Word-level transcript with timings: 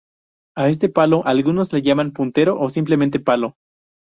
A 0.57 0.67
este 0.69 0.89
palo 0.89 1.23
algunos 1.27 1.71
le 1.73 1.83
llaman 1.83 2.11
Puntero, 2.11 2.59
o 2.59 2.71
simplemente, 2.71 3.19
Palo. 3.19 3.55